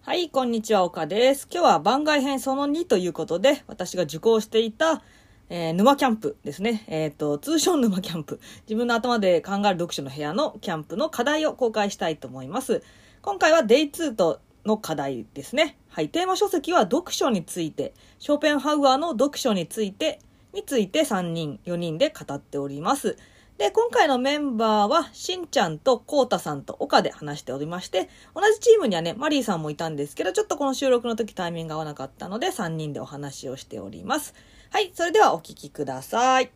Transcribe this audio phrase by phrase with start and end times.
[0.00, 1.46] はい、こんにちは、岡です。
[1.48, 5.04] 今日は番外編その2ということで、私が受講していた、
[5.48, 6.84] えー沼キャンプですね。
[6.88, 8.40] えっ、と、通称沼キャンプ。
[8.62, 12.82] 自分の頭で考える読書の部屋のキャンプの課題を公開したいと思います。
[13.20, 15.78] 今回は Day2 との課題ですね。
[15.90, 20.18] はい、テーマ書籍は読書について、ショーペンハウアーの読書について、
[20.52, 23.16] について3人、4人で語っております。
[23.62, 34.34] で、今回のメンバーは、しんちゃんとこうたさんと岡で話しておりまして、同じチームにはね、マリーさんもいたんですけど、ちょっとこの収録の時タイミングが合わなかったので、3人でお話をしております。
[34.70, 36.50] はい、それではお聞きください。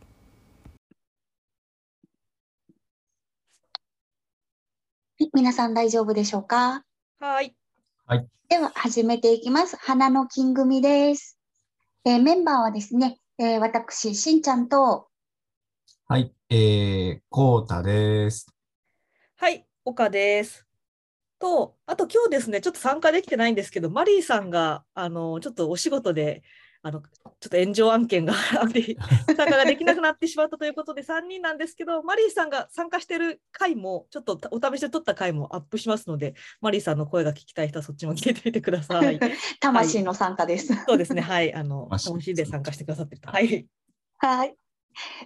[5.20, 6.82] はい皆さん大丈夫でしょうか？
[7.20, 7.54] はい。
[8.48, 9.77] では始めていきます。
[9.77, 11.38] 花の金組です。
[12.04, 15.05] えーメンバーはですね、えー私、しんちゃんと、
[16.09, 18.46] はい、えー、こうたです。
[19.38, 20.65] はい、岡です。
[21.41, 26.45] と、あと今日ですね、ちょっと参加できてないんですけど、マリーさんが、あの、ちょっとお仕事で、
[26.82, 28.96] あの、ちょっと炎上案件が あって、
[29.37, 39.18] 参加ができなくなってしまったということで、3人なんですけど、マリーさんが参加してる回も、ちょっとお試しで撮った回もアップしますので、マリーさんの声が聞きたい人はそっちも聞いてみてください。
[39.59, 40.73] 魂の参加です。
[40.87, 43.29] そうですね、はい、あの、マシ楽しんで参加してくださってると。
[43.29, 43.66] はい。
[44.18, 44.57] はい。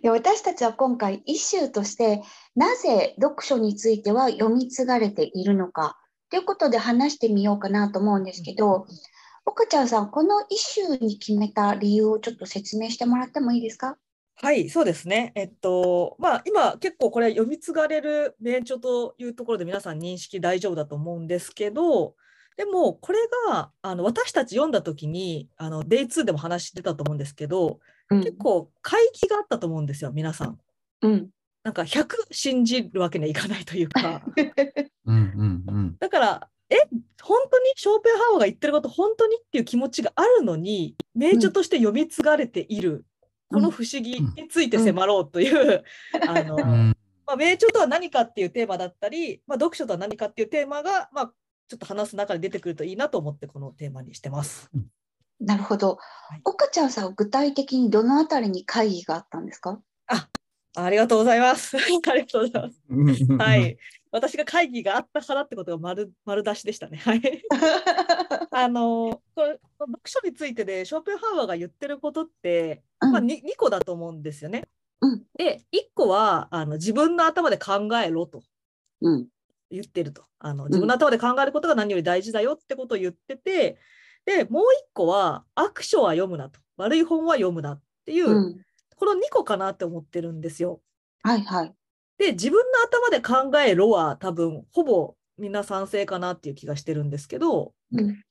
[0.03, 2.23] で私たちは今回、イシューとして、
[2.57, 5.99] なぜ読書については読み継がれているのか、
[6.31, 8.87] ということで話してみようかなと思うんですけど、
[9.45, 13.97] 岡ちゃんさん、このイシューに決めた理由をちょっと説明してもらってもいいですか？
[14.43, 15.33] はい、そうですね。
[15.35, 22.15] えっと、まあ、今、結構これ、読み継がれる名著というところで皆さん認識大丈夫だと思うんですけど、
[22.57, 27.79] でも、これが、あの、私たち読んだ時に、あの、Day2 でも話してたと思うんですけど、うん
[28.11, 30.58] 結構、回帰があったと思うんですよ、皆さん。
[31.03, 31.30] うん。
[31.62, 34.22] なんか、100信じるわけにはいかないというか。
[35.06, 35.97] うんうんうん。
[35.98, 36.77] だから、え、
[37.20, 37.72] 本当に？
[37.77, 39.36] ショーペンハワーが言ってること本当に？
[39.36, 43.05] っていう気持ちがあるのに、名著として読み継がれている、
[43.48, 45.83] この不思議について迫ろうという、
[46.29, 46.96] あの、うん
[47.27, 51.33] まあ、名著とは何かっていうテーマだったり、まあ、読書とは何かっていうテーマが、まあ、
[51.68, 54.70] ちょっと話す中で出てくるといいなと思って、このテーマにしてます。
[55.40, 55.98] なるほど
[56.36, 56.40] い。
[56.45, 59.80] 岡ちゃんさんは具体的にどのあたりに会議があったんですか？
[60.77, 61.77] ありがとうございます。
[61.77, 62.80] ありがとうございます。
[63.33, 63.70] ははい。
[63.73, 63.77] い。
[64.12, 66.98] 私が会議があったからってことが丸丸出しでしたね。
[66.98, 67.23] はい。
[68.52, 74.68] あの、これ読書についてで、ショーペンハワーが言ってることって、うんまあ、に 2, 個だと思うんですよね。
[75.00, 78.42] うんで、1個はあの自分の頭で考えろと
[79.00, 79.29] うん
[79.70, 80.24] 言ってると。
[80.39, 83.79] あの自分の頭で考えることが何より大事だよってことを言ってて、
[84.30, 86.61] で、もう1個は、悪書は読むなと。
[86.77, 88.61] 悪い本は読むなっていう、うん
[88.96, 90.83] この2個かなって思ってるんですよ。
[91.23, 91.74] はいはい。
[92.18, 98.23] で、自分の頭で考えろは多分、ほぼみんな賛成かなっていう気がしてるんですけど、うん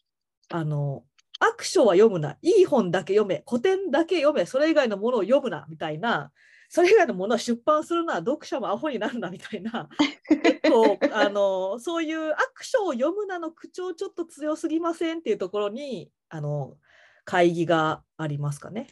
[0.49, 1.05] あの、
[1.39, 6.31] 悪書は読むな、いい本だけ読め、古典だけ読め、それ以外のものを読むな、みたいな、
[6.69, 9.89] それ以外のものは出版するな、読者もアホになるな、みたいな、
[10.29, 16.77] 結構、あの、そういう悪書を読むなの口調ちょっと強すぎませんっていうところに、あの、
[17.25, 18.87] 会議がありますかね。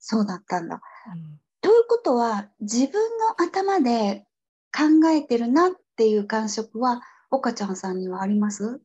[0.00, 0.82] そうだったんだ。
[1.14, 4.26] うんということは、自分の頭で
[4.72, 8.80] 考えてるなっていう感触は、岡ちゃんさんにはあります？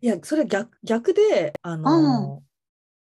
[0.00, 2.42] いや、それ逆逆で、あの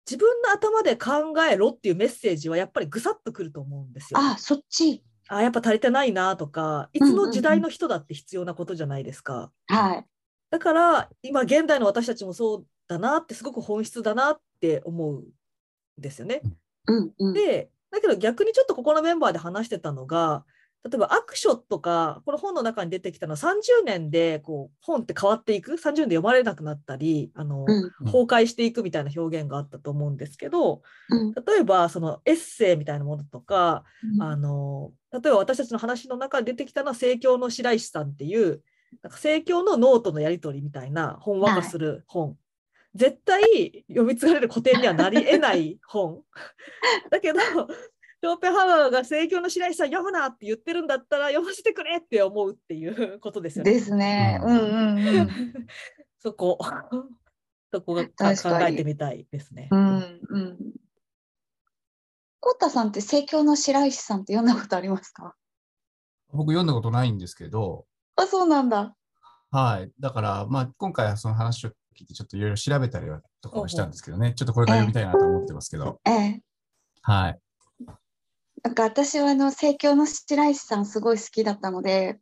[0.10, 4.20] 自分の頭で考えろっていうメッセージはやっぱりぐさっとくると思うんですよ。
[4.20, 5.04] あ、そっち。
[5.28, 9.52] あ、やっぱ足りてないなとか、いつの時代の人だって必要なことじゃないですか。
[9.68, 10.06] はい。
[10.50, 15.26] だから、今現代の私たちもそうだなって、すごく本質だなって思うん
[15.98, 16.42] ですよね。
[16.88, 17.34] うんうん。
[17.34, 20.46] で、だけど逆にちょっとここのメンバーで話してたのが、
[20.84, 27.92] 例えばアクションとか、この本の中に出てきたのは30年でこう本って変わっていく、30年で読まれなくなったり、あの、うん。
[28.06, 31.34] 崩壊していくみたいな表現があったと思うんですけど、うん。
[31.34, 33.84] 例えばそのエッセイみたいなものとか、
[34.16, 34.22] うん。
[34.22, 38.62] あの例えば私たちの話の中で出てきたのは政教の白石さんっていう
[39.02, 42.38] なんか政教のノートのやり取りみたいな本話化する本、
[42.96, 46.22] 絶対読み継がれる古典にはなり得ない本。
[47.12, 47.40] だけど
[48.24, 53.72] ショーペンハワーが政教の白石さん読むなって言ってるんだったら読ませてくれって思うっていうことですよね。
[53.72, 54.40] ですね。
[54.44, 55.30] ううんんうんうん。
[56.20, 56.58] そこ
[57.72, 58.12] そこが考
[58.68, 59.68] えてみたいですね。
[59.72, 60.58] うんうん。
[62.40, 65.36] コッタさんって政教の白石さんって読んだことありますか？
[66.32, 67.86] 僕読んだことないんですけど、
[68.16, 68.96] あ、そうなんだ。
[69.52, 69.92] はい。
[70.00, 76.42] だから、まあ、今回はその話を聞いて、ちょっといろいろ調べたりはとかはしたんですけどね、ちょっとこれから読みたいなと思ってますけど、ええ。
[77.02, 77.40] はい。
[78.64, 82.20] なんか私はあの政教の白石さんすごい好きだったので、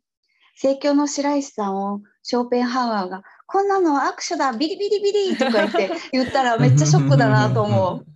[0.56, 8.06] 聖教の白石さんをショーペンハワーが、こんなの握手だ、ビリビリビリとか言って 言ったらめっちゃショックだなと思う。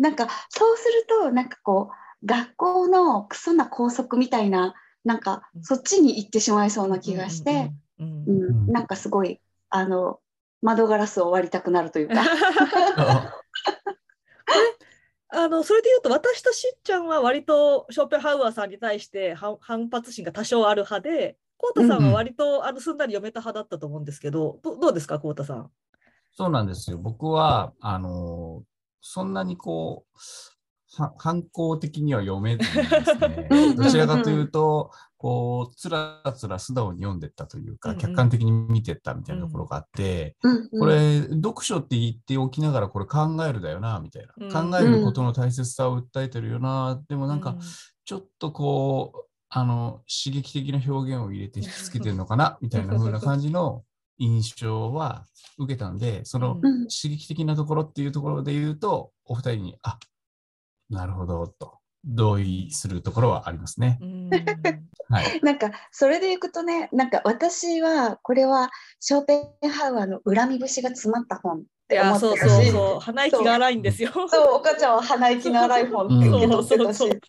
[0.00, 1.90] なんかそうすると、なんかこ
[2.22, 9.40] う、学校のクソな校則みたいな、なんかそっちに行ってしまいそうな気がして、うんううんん、なんかすごい、
[9.70, 10.20] あの、
[10.62, 12.14] 窓ガラスを割りたくなるというか。
[15.30, 25.70] あのそれで言うと私としんちゃんは割とショーペンハウアーさんに対して反反発心が多少ある派でコウタさんは割と、あのすんなり読めた派だったと思うんですけどどどうですかコウタさん？
[26.32, 26.98] そうなんですよ。
[26.98, 28.62] 僕は、あの
[29.00, 33.74] そんなにこう、は反抗的には読めないですね。
[33.76, 40.80] どちらかというと、こう、つらつら素直に読んでったというか、客観的に見てったみたいなところがあって、うんうん。
[40.80, 44.62] これ、読書って言っておきながら、これ考えるだよな、みたいな。
[44.62, 44.70] うん。
[44.70, 47.02] 考えることの大切さを訴えてるよな。
[47.08, 47.58] でもなんか、う
[48.04, 53.82] ちょっとこう、あの、刺激的な表現を入れて引きつけてるのかな、みたいな風な感じの
[54.18, 55.26] 印象は
[55.58, 59.98] 受けたんで、その刺激的なところっていうところで言うと、お二人に、あ、
[60.90, 63.98] なるほど、と同意するところはありますね。
[64.00, 64.30] うん。
[65.08, 65.40] はい。
[65.42, 72.54] なんかそれでいくとねなんか私はこれはショーペンハウアーの恨み節が詰まった本っいて思やそうってるし。
[72.54, 74.10] そうそう鼻息が荒いんですよ。
[74.12, 77.20] そうお母ちゃんは鼻息の荒い本って受け取ってたし、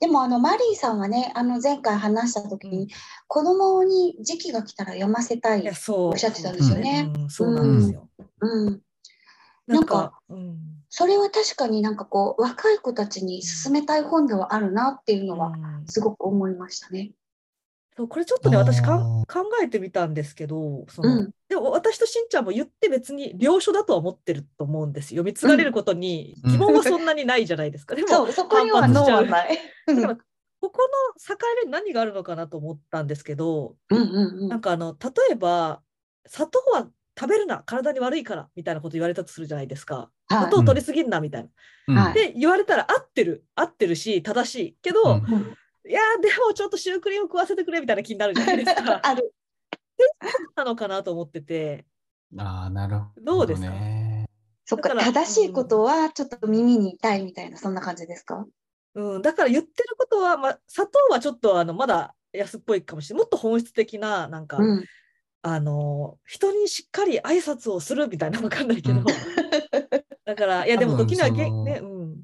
[0.00, 2.88] でもあのマリーさんはねあの前回話した時に、うん。
[3.26, 7.12] 子供に時期が来たら読ませたいおっしゃってたんですよね。
[7.16, 7.30] うん。
[7.30, 7.54] そう。
[7.54, 8.08] なんですよ。
[8.40, 8.80] うん、
[9.66, 10.58] なんか、うん。
[10.88, 15.50] それは確かになんかこう若い子たちに勧めたい本ではあるなっていうのはう
[15.82, 15.86] ん。
[15.86, 17.12] すごく思いましたね。
[17.96, 21.30] そうこれちょっとね私か考えてみたんですけどその、うん。
[21.48, 25.22] でも私としんちゃんも言って別に了承だとは思ってると思うんですよ。
[25.22, 26.52] 読み継がれることにうん。
[26.52, 27.94] 疑問はそんなにないじゃないですか。
[27.94, 29.58] でもそこにはノーはない。
[29.86, 29.96] うん。
[29.96, 30.16] だから
[30.60, 34.48] ここの境目に何があるのかなと思ったんですけど、うんうんうん。
[34.48, 35.82] なんかあの例えば
[36.26, 36.88] 砂糖は
[37.18, 39.94] 食べるな体に悪いからみたいなこと言われたとするじゃないですか。
[39.96, 40.10] はい
[40.44, 41.48] 砂糖取りすぎんなみたいな。
[41.88, 49.00] うんはいで言われたら合ってる合ってるし正しいけど、いやーでもちょっとシュークリーム食わせてくれみたいな気になるじゃないですか。
[49.04, 49.32] ある
[50.56, 51.86] なのかなと思ってて。
[52.36, 53.70] ああ、なるほどうですか？
[53.70, 54.26] ね。
[54.64, 58.46] そっか正しいことはちょっと耳に痛いみたいなそんな感じですか？
[58.94, 63.22] うん、だから言ってることは、まあ、砂糖はちょっとあのまだ安っぽいかもしれない。
[63.22, 64.84] もっと本質的な、なんか、うん
[65.46, 69.00] あの、人にしっかり挨拶をするみたいなわかんないけど。
[69.00, 69.04] うん
[70.24, 72.22] だから、いや、でも時にはげ、ね、うん。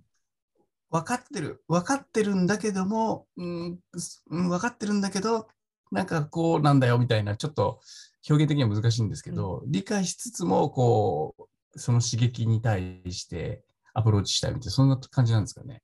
[0.89, 1.63] 分かってる。
[1.69, 5.49] 分かってるんだけども、うん、すうん分かってるんだけど、
[5.93, 7.83] なんかこうなんだよみたいな、ちょっと
[8.27, 13.63] 表現的には難しいんですけど、理解しつつも、こう、その刺激に対して
[13.93, 15.83] アプローチしたいみたいな、そんな感じなんですかね。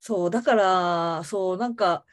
[0.00, 2.04] そう、だから、そう、なんか、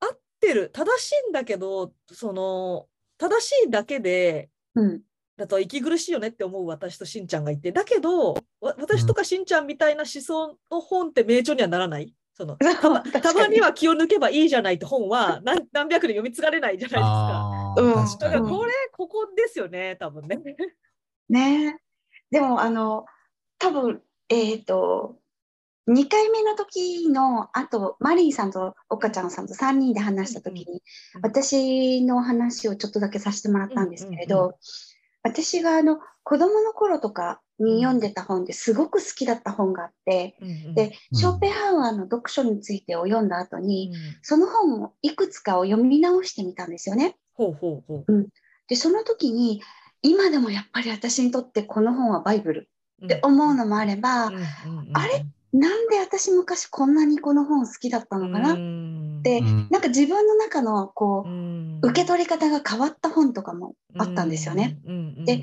[0.00, 2.88] 合ってる、正しいんだけど、その、
[3.20, 5.02] 正しいだけで、うん
[5.36, 12.14] だと息苦しいよねって思う私としんちゃんがいて、だけど、わ私とかしんちゃんみたいな思想の本って名著にはならない？
[12.34, 17.74] その たまにたまには気を抜けばいいじゃないって本は何何百年読み継がれないじゃないですか。
[17.78, 18.18] うん。
[18.18, 20.38] だからこれ、ここですよね、多分ね。
[21.28, 21.80] ね
[22.30, 23.06] でもあの
[23.58, 25.19] 多分えっ、と
[25.88, 30.80] 2回目の時のあとマリーさんと岡ちゃんさんと3人で話した時に、うん
[31.22, 34.54] 私の話をちょっとだけさせてもらったんですけれど、うんうん
[35.22, 40.36] 私があの子供の頃とかに読んでた本ですごく好きだった本があって、
[40.74, 41.18] でうん。
[41.18, 44.00] ショーペンハウアーの読書についてを読んだ後に、うん。
[44.22, 47.16] その本をいくつかを読み直してみたんですよね。
[47.34, 48.04] ほうほうほ
[48.68, 49.62] でその時に
[50.02, 52.70] 今でもやっぱり私にとってこの本はバイブル
[53.02, 53.04] う。
[53.04, 54.44] って思うのもあれば、うんうんうん。
[54.94, 59.22] あれなんで私昔こんなにこの本好きだったのかな、うん。
[59.22, 59.68] でうん。
[59.70, 61.80] なんか自分の中のこう、うん。
[61.82, 64.78] 受け取り方が変わった本とかもあったんですよね。。
[65.24, 65.42] で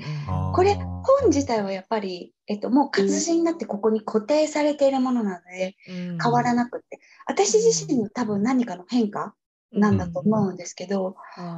[0.54, 7.00] これ本自体はやっぱり、えっと、もう活字になってここに固定されているものなので変変わらなくって。
[7.26, 9.34] 私自身の多分何かの変化
[9.72, 11.16] なんだと思うんですけど、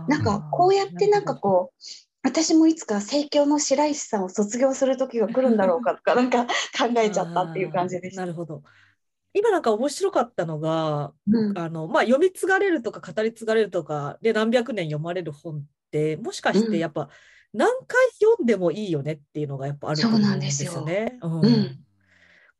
[0.08, 1.82] なんかこうやってなんかこう
[2.22, 6.52] 私もいつか生協の白石さんを卒業する時が来るんだろうかとか なんか考
[6.98, 8.22] えちゃったっていう感じでした。
[8.22, 8.62] なるほど。
[9.32, 15.62] 今なんか面白かったのが、うんあのまあ、読み継がれるとか語り継がれるとかで何百年読まれる本っ
[15.92, 17.08] てもしかしうんてやっぱ
[17.52, 21.18] 何回読んでもいいよねっていうのがやっぱあると思そううんでなんですよすよね。
[21.22, 21.84] うんうん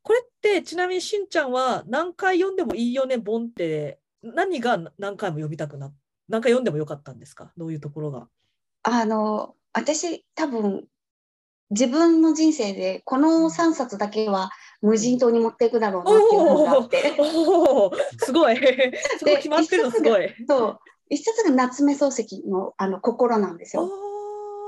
[0.02, 5.92] これってちなみにしんちゃんは何回読んでもいいよね本って何が何回も読みたくな
[6.26, 7.52] 何回読んでもよかったんですか？
[7.58, 8.28] どういうところが？
[8.82, 10.84] あの私多分
[11.70, 14.50] 自分の人生でこの3冊だけは
[14.82, 17.12] 無人島に持っていくだろうなっていうのがあって。
[18.18, 18.56] すごい。
[19.18, 20.34] そこ決まってるのすごい。
[20.48, 20.78] そう。
[21.10, 23.88] 一冊が夏目漱石のあの心なんですよ。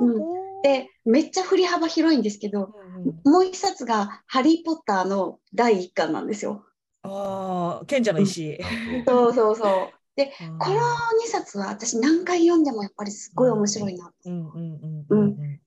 [0.00, 6.64] うんで、めっちゃ振り幅広いんですけど、うんうんもう一冊がハリー・ポッターの第一巻なんですよ。
[7.02, 8.60] ああ、賢者の石。
[9.06, 9.90] そうそうそう。
[10.16, 10.80] で、うんこの2
[11.30, 14.12] 冊は私何回読んでもやっぱりすっごい面白いな。
[14.24, 15.60] うんうんうんううんん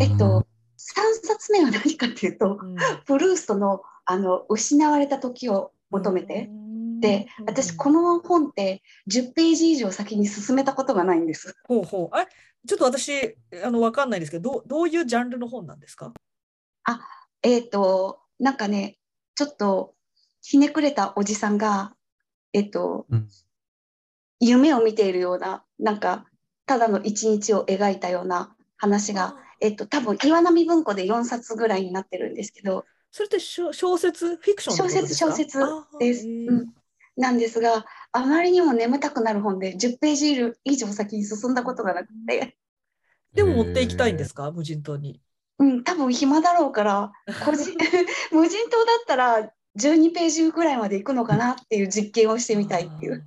[0.00, 0.46] えっと、
[0.78, 2.76] 3冊目は何かっていうと、うん。
[3.06, 6.50] プルーストのあの失われた時を求めて。
[7.00, 11.54] で、私この本って10ページ以上先に進めたことがないんです。
[11.64, 12.16] ほうほう。
[12.16, 12.26] あ
[12.66, 16.12] ちょっと私、あの、わかんないんですけど、どうどういうジャンルの本なんですか？
[17.42, 18.98] えっ、と、なんかね、
[19.34, 19.94] ちょっと
[20.42, 21.94] ひねくれたおじさんが、
[22.52, 23.28] えっ、と、うん
[24.40, 26.26] 夢を見ているような、なんか、
[26.66, 35.58] ただの一日を描いたような話が、えっ、と、多分岩波文庫で4冊ぐらいになってるんですけど、それって小小説、フィクション小説小説
[35.98, 36.26] です。
[36.26, 36.74] うん。
[37.16, 42.56] なんですが、あまりにも眠たくなる本で10ページ以上先に進んだことがなくて、
[43.32, 44.50] でも持っていきたいんですか？
[44.50, 45.20] 無人島に。
[45.58, 47.12] うん、多分暇だろうから、
[47.44, 47.72] 個人
[48.32, 53.26] 無人島だったら12ページぐらいまで行くのかなっていう実験をしてみたいっていう。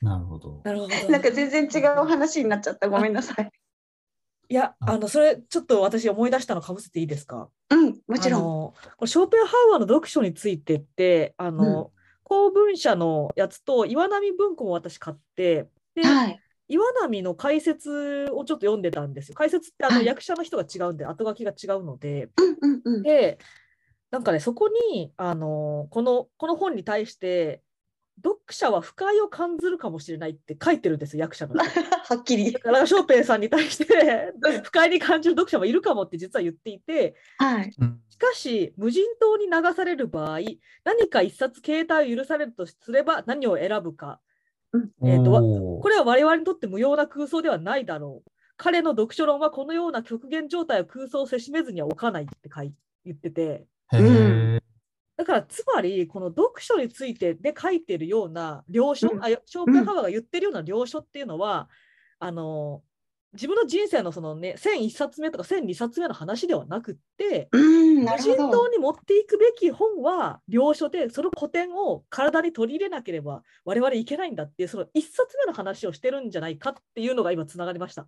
[0.00, 0.60] なるほど。
[0.64, 1.08] なるほど。
[1.08, 2.88] なんか全然違う話になっちゃった。
[2.88, 3.50] ごめんなさい。
[4.50, 7.50] いや、あの、それ、ちょっと私思い出したのかぶせていいですか？
[7.70, 8.40] うん、もちろん。
[8.40, 16.40] あのこれショーペンハウアーの読書についてって、あの、公文社のやつと岩波文庫も私買って、で、はい。
[16.68, 19.34] 岩波の解説をちょっと読んでたんですよ。
[19.34, 23.02] 解説ってあのはい役者の人が違うんで、後書きが違うので、うんうんうん。
[23.02, 23.38] で、
[24.10, 27.62] なんかね、そこに、あのこの、この本に対して、
[28.22, 31.64] 読者は不快を感じるかもしれないって書いてるんですよ、役者の人。
[32.14, 32.60] はっきりだ。
[32.60, 34.32] からショーペンさんに対して
[34.64, 37.74] 不快に感じる読者もいるかもって実は言っていて、はい。
[37.78, 40.40] うんしかし無人島に流される場合、
[40.82, 44.20] 何か一冊携帯を許されるとすれば何を選ぶか。
[44.74, 45.30] えーと
[45.80, 48.30] これは我々にとって無用な空想ではないだろう。
[48.56, 53.66] 彼の読書論はこのような極限状態を空想をせしめずには置かないって書い言ってて。
[53.92, 54.67] へうー
[55.18, 61.68] だからつまりこの読書についてで書いてるような領書、うんあショーペンハワーが言ってるような領書っていうのは、
[62.20, 62.82] あの
[63.32, 68.68] 自分の人生のそのね1001冊目とか1002冊目の話ではなくってうん、な無人島。
[68.68, 78.06] に持っていくべき本は領書でその古典を体に取り入れなければ我々いけないんだっていうその1冊目の話をしてるんじゃないかっていうのが今つながりました。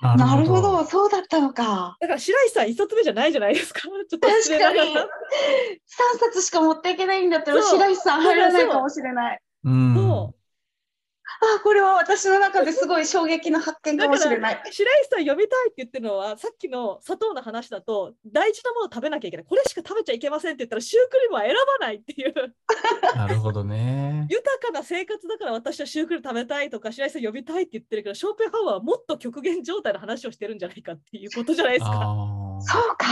[0.00, 1.96] なるほど、そうだったのか。
[2.00, 3.80] だから白石さん1冊目じゃないじゃないですか。
[4.08, 4.78] ちょっと失確かに。
[4.78, 9.40] 礼ながら3冊しか持っていけないんだったら、白石さん入らないかもしれない。
[9.64, 9.94] うん。
[9.94, 10.35] そう
[11.40, 14.62] あ、これは私の中ですごい衝撃の発見かもしれない。
[14.70, 22.34] 白石さん読みたいって言ってるのはさっきの砂糖の話だと大事なものを食べなきゃいけないこれしか食べちゃいけませんって言ったらシュークリームは選ばないっていう
[23.14, 24.26] なるほどね。
[24.30, 31.92] 豊かな生活だから私はシュークリーム食べたいとか白石さん呼びたいって言ってるけどショーペンハワーはもっと極限状態の話をしてるんじゃないかっていうことじゃないですか。
[31.92, 33.06] あそうか。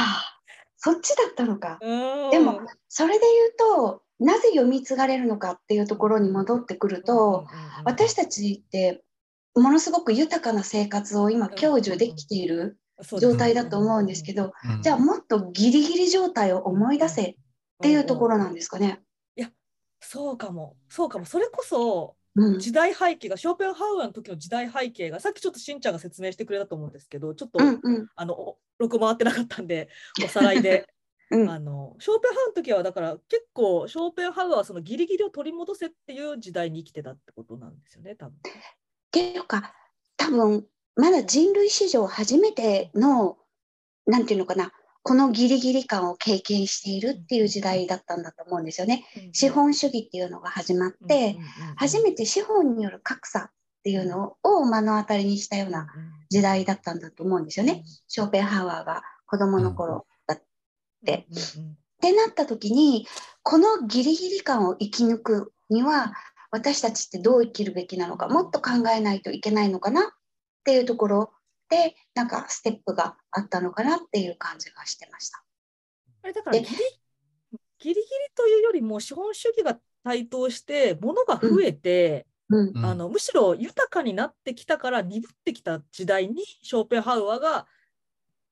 [0.76, 1.78] そっちだったのか。
[1.80, 7.47] うんでもそれで言うと、なぜ読み継がれるのかっていうところに戻ってくると、
[7.85, 9.02] 私たちって
[9.54, 12.78] ものすごく豊かな生活を今享受できている
[13.21, 17.35] 状態だと思うんですけど、ーじゃあもっとギリギリ状態を思い出せっ
[17.83, 19.00] ていうところなんですかね。
[20.06, 20.76] そうかも。
[20.88, 21.25] そうかも。
[21.25, 28.09] それこそうん、時代背景がショーペンハウアーの時の時代背景がさっきちょっとしんちゃんが説明してくれたと思うんですけどちょっと、うんうん。
[28.16, 29.88] あのお録回ってなかったんで
[30.25, 30.88] おさらいで
[31.30, 38.34] うんあのショーペンハウの時はだから結構ショーペンハウアーはそのギリギリを取り戻せっていう時代に生きてたってことなんですよね多分。
[38.34, 38.40] っ
[39.10, 39.74] ていうか
[40.16, 40.64] 多分
[40.96, 43.36] まだ人類史上初めての
[44.06, 49.04] なんていうのかなこのギリギリ感を経験しているっていう時代だったんだと思うんですよね。
[49.32, 51.36] 資本主義っていうのが始まって、
[51.76, 53.50] 初めて資本による格差っ
[53.84, 55.88] ていうのを目の当たりにしたような
[56.30, 57.84] 時代だったんだと思うんですよね。
[58.08, 60.13] ショーペンハワーが子供の頃だ
[61.12, 61.26] っで
[62.00, 63.06] てなった時に
[63.42, 66.12] このギリギリ感を生き抜くには
[66.50, 70.04] 私たちってどう生きるべきなのかもっと考えないといけないのかなっ
[70.64, 71.30] ていうところ
[71.68, 75.44] でなんかステップがあったのかなっていう感じがしてました。
[76.23, 76.70] あれだからギリ
[77.78, 82.73] ギリギリというよりも資本主義が台頭して物が増えて、うん。
[82.75, 82.84] うん。
[82.87, 87.66] あのむしろ豊かになってきたから鈍ってきた時代にショーペンハウアーが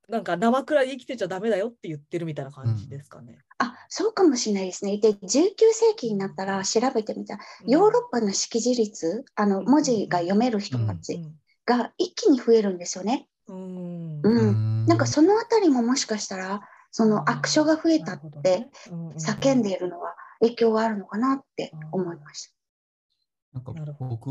[0.09, 3.39] なんか生くらい生きてちゃダメだよって言ってるみたいな感じですかね。
[3.59, 4.99] あそうかもしれないですね。
[4.99, 11.23] で19世紀になったら調べてみたらヨーロッパの識字率あの文字が読める人たち
[11.67, 13.29] が一気に増えるんですよね。
[13.47, 14.21] うん。
[14.23, 14.23] うん。
[14.23, 14.87] うん。
[14.87, 18.69] なんかそのあたりももしかしたら、その悪書が増えたって
[19.17, 22.53] 叫んでいるのは影響があるのかなって思いました。
[23.55, 24.31] なんか僕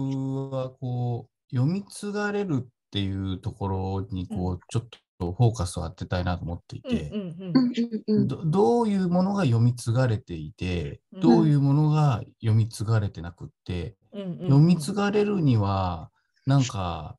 [0.51, 7.73] はこう読み継がれるっていうところにこう、ちょっとフォーカスを当てたいなと思っていて、うんうん
[8.07, 8.27] うん。
[8.27, 11.19] どどういうものが読み継がれていて、うん。
[11.21, 16.11] どういうものが読み継がれてなくって、読み継がれるには
[16.45, 17.17] なんか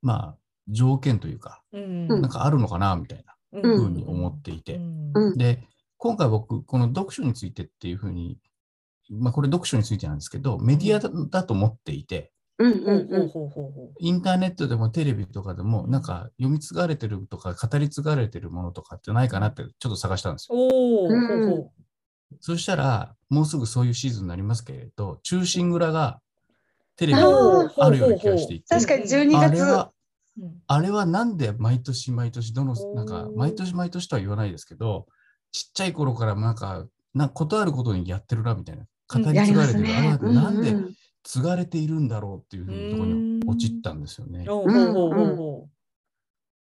[0.00, 0.36] まあ
[0.66, 2.08] 条件というか、うん。
[2.08, 3.78] なんかあるのかなみたいなうん。
[3.78, 4.76] ふうに思っていて、
[5.14, 5.38] うん。
[5.38, 5.62] で
[5.98, 8.38] 今回僕この読書についてっていうふうに
[9.08, 20.56] まあこれ読書についてなんですけどメディアだだと思っていて、うんほうほううんうんほうほうほインターネットでもテレビとかでも、なんか読み継がれてるとか、語り継がれてるものとかってないかなってちょっと探したんですよ。
[20.56, 21.70] おお、う
[22.40, 26.20] そしたら、もうすぐそういうシーズンになりますけれど、中心蔵が
[26.96, 29.88] テレビあにーあるような気がしていて、確かに12月。
[30.66, 35.06] あれは、なんで毎年毎年、どの、なんか毎年毎年とは言わないですけど、
[35.52, 38.84] ちっちゃい頃からなんか、なんかことあることにやってるなみたいな。
[39.08, 39.86] 語り継がれてる。
[39.86, 39.94] すね。
[39.94, 44.44] あれはなんでうん継がれているんだろうっていうふうにところに陥ったんですよね。
[44.46, 45.68] ほうほうほうほうほ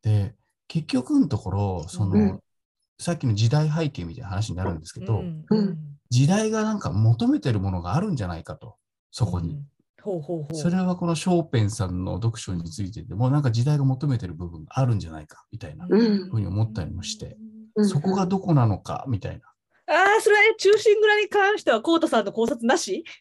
[0.01, 0.35] で、
[0.67, 2.39] 結局のところ、その、うん
[3.01, 5.05] さっきの時代背景みたいな話になるんですけう。
[5.05, 5.77] ど、うんうん
[6.09, 8.75] 時代がなんか求めてるものがあるんじゃないかと、
[9.11, 9.63] そこに。。
[10.51, 17.37] それはこのショーペンさんの読書についてでも、なんか時代が求めてる部分があるんじゃないか、みたいなうんふうに思ったりもして、
[17.75, 23.05] うんそこがどこなのか、みたいああ、それはね中心蔵に関しては、コウタさんの考察なし？
[23.05, 23.11] な。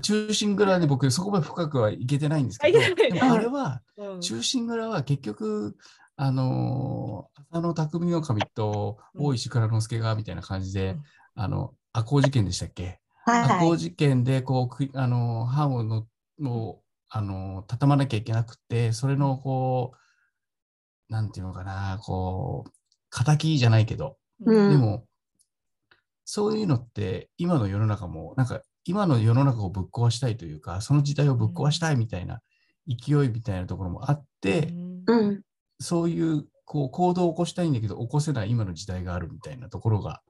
[0.00, 2.78] 中心蔵に僕、そこまで深くはいけてないんですけど、
[3.22, 4.20] あれは、うん。
[4.20, 5.76] 中心蔵は結局、
[6.16, 11.42] あのー浅野匠の神と大石蔵之介がみたいな感じで、うん。
[11.42, 13.00] あの、赤穂事件でしたっけ？
[13.26, 13.58] 赤はい。
[13.60, 16.06] 穂事件で、こうくい、あの、藩をの、
[16.40, 19.92] の、あの、畳まなきゃいけなくて、それの、こ
[21.08, 22.70] う、なんていうのかな、こう、
[23.24, 24.70] 敵じゃないけど、うん。
[24.70, 25.06] でも、
[26.24, 32.40] そういうのって、今の世の中も、なんか、今の世の中をぶっ壊したいというか、その時代をぶっ壊したいみたいな
[32.86, 34.68] 勢いみたいなところもあって、
[35.06, 35.42] うん。
[35.80, 40.20] そういう、こう、行動を起こしたいんだけど、起こせない今の時代があるみたいなところが、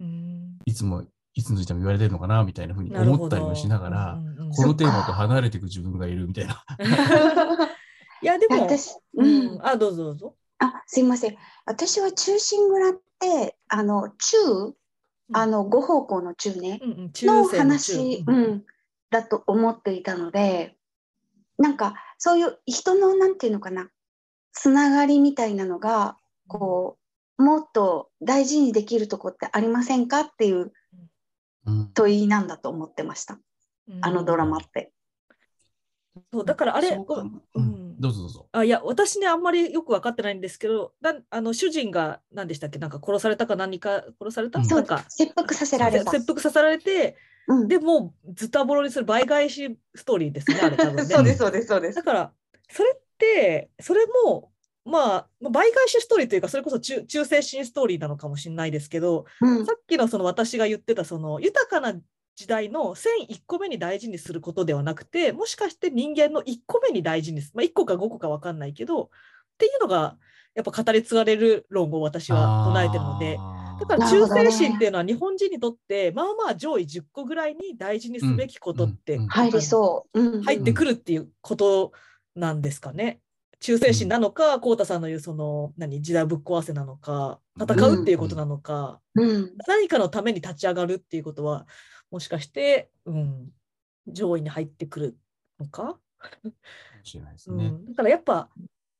[0.00, 1.04] うんいつも、
[1.34, 6.64] いつの時代も言われてるのかな、みたいなふうに思ったりもしながら、うんうんうんこのテーマと離れていく自分がいるみたいな。
[8.22, 10.36] いや、でも、私、ううんん、あ、どうぞどうぞ。
[10.58, 11.36] あ、すいません。
[11.66, 14.36] 私は中心蔵って、あの、中、
[15.32, 18.64] あの、5方向の中ね、うんうん、中の世話、中うん、
[19.10, 20.76] だと思っていたので、
[21.58, 23.90] なんか、そういう人の、なんていうのかな、
[24.52, 26.16] つながりみたいなのが、
[26.48, 26.98] こ
[27.38, 30.72] う、もっと大事にできるとこってありませんかっていう
[31.66, 31.90] うん。
[31.92, 33.38] 問いなんだと思ってました。
[34.00, 34.92] あのドラマって。
[36.32, 37.04] そうだからあれ、そ
[37.54, 38.48] うんどうぞどうぞ。
[38.52, 42.78] あいや私ねあんまりよく分かってないんですけどなんあの主人が何でしたっけ？
[42.78, 46.10] なんか殺されたか何か殺された、うんそうなんか切腹させられた。
[46.10, 47.16] 切腹させられて
[47.48, 51.04] うん、でもうズタボロにする倍返しストーリーですねあれ多分ね。
[51.06, 52.02] そうです、そうです、そうですだ。
[52.02, 52.32] から
[52.68, 54.50] それってそれも
[54.84, 61.94] まあまあ倍返しストーリーというかそれこそ中忠誠心ストーリーなのかもしれないですけどうんさっきのその私が言ってたその豊かな
[62.36, 69.08] 時代の1001個目に大事にすることではなくてもしかして人間の1個目に大事にする、まあ、1個か5個か分かんないけどっ
[69.58, 70.16] ていうのが
[70.54, 73.38] やっぱ語り継がれる論を私は唱えてるので
[73.80, 80.20] だから忠誠心っていうのは日本人にとってまあまあ上位10個ぐらいに大事にすべきことって入りそう。
[80.20, 81.92] うん、入ってくるっていうこと
[82.34, 83.20] なんですかね。
[83.60, 89.52] 忠誠心なのか、浩太さんの言うその何時代ぶっ壊せなのか戦うっていうことなのか、うん。
[89.66, 91.66] 何かのために立ち上がるっていうことは
[92.10, 93.48] もしかして、うん、
[94.06, 95.18] 上位に入ってくる
[95.58, 96.52] のか、かも
[97.02, 97.66] しれないですね。
[97.66, 98.48] うん、だからやっぱ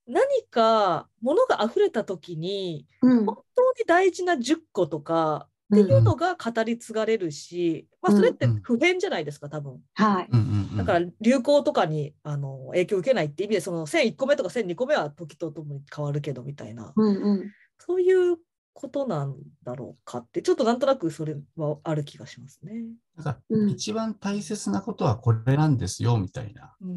[0.06, 3.26] 何か物が溢れた時にうん。
[3.26, 9.80] 本当に大事な10個とかっていうのが語り継がれるし、まあ、それってうん普遍じゃないですか多分。
[9.94, 10.28] はい。
[10.30, 17.52] うんうんうんだから流行とかにあの影響を受けないっていう意味でその1001個目とか1002個目は時とともに変わるけどみたいなうんうん。
[17.78, 18.36] そういう
[18.76, 19.34] ことなん
[19.64, 22.84] だろうかってちょっとなんとなくそれはある気がしますね。
[23.16, 23.70] なんかうん。
[23.70, 26.76] 一番大切なことはこれなんですよみたいな。
[26.82, 26.90] うん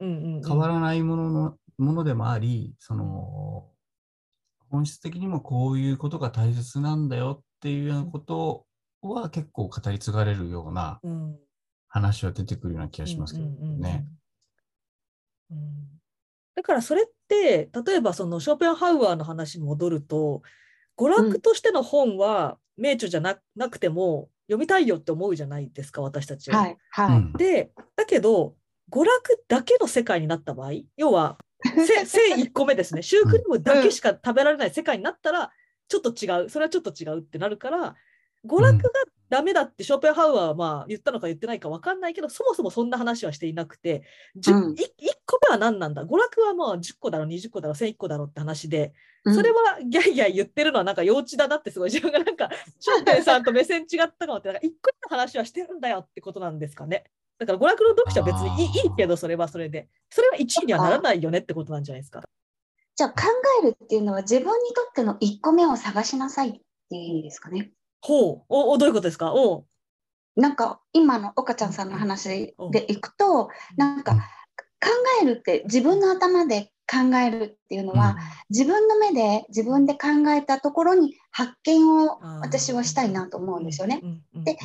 [0.00, 0.42] うんうんうん。
[0.44, 3.68] 変わらないもののものでもあり、その
[4.70, 8.66] 本質的にもこういうことが大切なんだよっていうようなこと
[9.00, 11.36] は結構語り継がれるようなうん
[11.88, 14.06] 話は出てくるような気がしますけどね。
[16.56, 20.42] だからそれって例えばそのショーペンハウアーの話に戻ると
[21.00, 26.58] 娯楽としての本は名著じゃななくても読みたいよって思うじゃないですか私たちは。
[26.58, 26.76] はい。
[26.90, 27.18] はい。
[27.18, 28.54] うんでだけど
[28.90, 33.02] 娯楽だけの世界になった場合要はせ 1001個目ですね。
[33.02, 35.50] シュークリームだけしか食べられない世界になったら、
[35.88, 36.48] ちょっと違う。
[36.48, 37.96] それはちょっと違うってなるから、
[38.46, 38.90] 娯楽が
[39.30, 44.02] ダメだってショーペンハウアーはまあ言ったのか言ってないか分かんないけど、そもそもそんな話はしていなくて、
[44.34, 44.84] うんい1
[45.24, 46.04] 個目は何なんだ？
[46.04, 48.92] 娯楽はまあ10個だろ、20個だろ、1001個だろって話で、
[49.24, 53.88] うんそれはギャイギャイ言ってるのはなんか幼稚だなってすごい自分がなんか、 ショーペンさんと目線違っ
[54.18, 57.04] たかもって、なんか1個目の話はしてるんだよってことなんですかね。
[57.38, 59.88] だから娯楽の読者は別にいいけど、それはそれで。
[60.10, 62.22] それは1位にはならないよねってことなんじゃないですか。
[62.96, 63.16] じゃあ考
[63.62, 67.72] えるっていうのは自分にとっての1個目を探しなさいっていう意味ですかね。
[68.02, 68.44] ほう。
[68.48, 69.32] お、おどういうことですか？
[69.34, 69.60] お。
[69.60, 69.66] う。
[70.36, 74.20] なんか今の岡ちゃんさんの話でいくと、なんかうん
[74.82, 74.88] 考
[75.22, 78.16] えるって自分の頭で考えるっていうのは、
[78.48, 84.00] 自分の目で自分で考えたところに発見を私はしたいなと思うんですよね。
[84.02, 84.56] うんうんうんで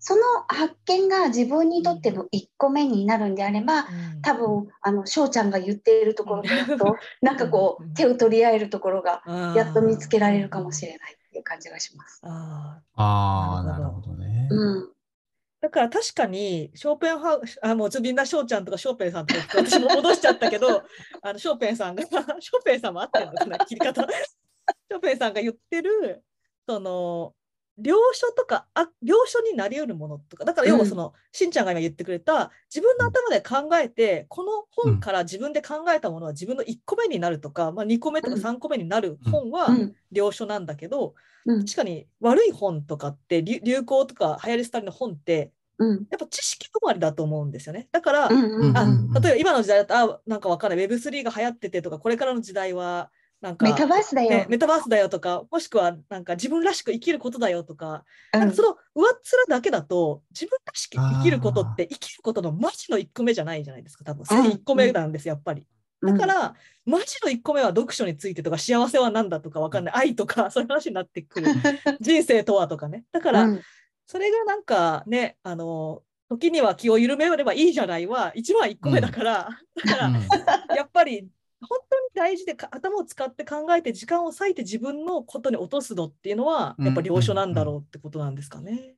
[0.00, 4.22] その発見が自分にとっての1個目になるんであれば、うん。
[4.22, 7.90] 多分あの翔ちゃんが言っているところで言うと、なんかこうん。
[7.90, 9.22] う手を取り合えるところが
[9.56, 12.20] やっと見つけられるかもしれないっていう感じがします。
[12.22, 14.48] あーああ、なるほほどね。
[14.50, 14.92] うん、
[15.60, 20.82] だから確かにショーペンハウあもうみんなショーちゃんとかショーペンさんとか言って私も戻しちゃったけど
[21.22, 26.24] あのショーペンさんがショーペンさんも合ってるのかな切り方ショーペンさんが言ってる
[26.66, 27.34] その
[27.78, 38.42] 領書とかあ領書になり得るものとかだから要はその、しんちゃんが今言ってくれた自分の頭で考えてこの本から自分で考えたものは自分の1個目になるとか、まあ、2個目とかうん。
[38.42, 41.14] 3個目になる本はうん、領書なんだけど、
[41.46, 47.88] うん、確かに悪い本とかって流流行とか流行り廃りの本ってうん、やっぱ知識止まりだと思うんですよね。
[47.92, 50.86] だから、うん、うん、あうん例えば今の時代だとあなんかわかんない。
[50.86, 54.30] Web3 が流行っててとかこれからの時代はなんかメタバースだよ。
[54.30, 58.40] ね、メタバースだよとかもしくはなんか自分らしく生きることだよとか,、うん。
[58.40, 64.24] なんかその上っ面だけだと自分らしく生きることってあ生きることのマジの1個目じゃないじゃないですか多分。
[64.28, 64.46] うん。
[64.46, 65.66] 1個目なんですやっぱり。
[66.00, 66.54] だから、
[66.86, 69.94] マジの1個目は読書についてとか幸せは何だとかわかんない。
[69.94, 71.48] 愛とか そういう話になってくる。
[72.00, 73.04] 人生とはとかね。
[73.12, 73.62] だから、うん。
[74.06, 79.48] それがなんかね、あの、時には気を緩めればいいじゃないは、一番1個目だから、
[79.84, 80.08] だか
[80.68, 81.28] ら、やっぱり、
[81.60, 86.86] 本当に大事でか頭を使って考えて時間を割いて自分のことに落とすのっていうのは、うん。
[86.86, 88.94] やっぱ領書なんだろうってことなんですかね。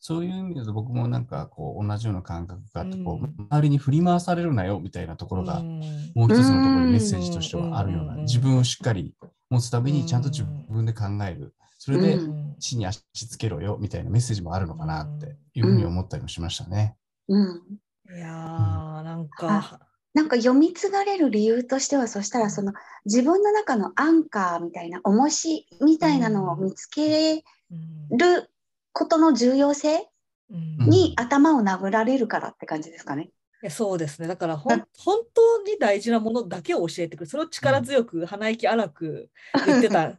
[0.00, 5.80] そういう意味だと僕もなんかこう同じような感覚があって、こうう周りに振り回されるなよみたいなところがうん。
[6.14, 9.14] もう一つのところにメッセージとしてはあるよううなん自分をしっかり
[9.50, 11.54] 持つためにちゃんと自分で考える。
[11.78, 12.54] それでうん。
[12.58, 16.96] 地に足つけろよみたいなメッセージもあるのかなっていうふうに思ったりもしましたね。
[17.28, 17.62] うん。
[18.10, 19.80] いやー、なんか、
[20.18, 22.72] なんか読み継がれる理由としてはそしたらその
[23.04, 28.50] 自分の中のアンカーみたいな重しみたいなのを見つけうんる
[28.92, 30.08] ことの重要性
[30.50, 33.30] に頭を殴られるからって感じですかね。
[33.62, 34.26] いやそうですね。
[34.26, 37.30] だから本当に大事なものだけを教えてくる。
[37.30, 39.30] それを力強く、鼻息荒く
[39.66, 40.18] 言ってた ん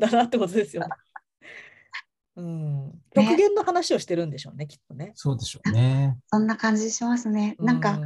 [0.00, 0.88] だなってことですよね。
[2.34, 2.92] うん。
[3.14, 5.12] 極限の話をしてるんでしょうね、きっとね。
[5.14, 6.18] そうでしょうね。
[6.32, 7.54] そんな感じしますね。
[7.60, 8.00] なんうか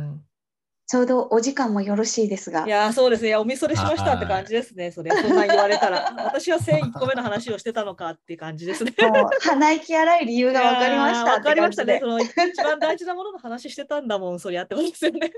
[0.90, 2.68] ちょうどお時間もよろしいですがい。
[2.68, 3.28] やーそうですね。
[3.28, 4.90] いやおみそれしましたって感じですね。
[4.90, 6.12] それ、そんなん言われたら。
[6.16, 8.92] 私は1001個目の話をしてたのかっていう感じですね。
[8.98, 11.98] もう鼻息荒い理由が分かりましたいやーわって感じでかりましたね。
[12.00, 12.06] そ。
[12.08, 15.30] の一番大事なものの話してたんだもん、そりゃってことですよね。